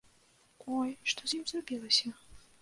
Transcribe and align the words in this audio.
Ой, 0.77 0.89
што 1.11 1.21
з 1.29 1.39
ім 1.41 1.45
зрабілася? 1.53 2.09